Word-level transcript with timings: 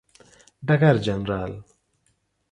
ډګر 0.67 0.95
جنرال 1.05 1.53